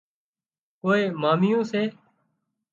ڪوئي 0.81 1.03
ماميون 1.21 1.59
سي 1.71 1.83